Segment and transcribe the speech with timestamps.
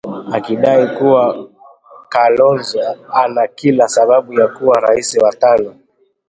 [0.31, 1.49] akidai kuwa
[2.09, 2.81] kalonzo
[3.13, 5.75] ana kila sababu ya kuwa rais wa tano